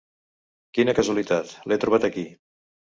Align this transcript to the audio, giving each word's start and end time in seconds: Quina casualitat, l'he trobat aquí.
Quina 0.79 0.95
casualitat, 1.01 1.55
l'he 1.69 1.81
trobat 1.87 2.11
aquí. 2.13 2.27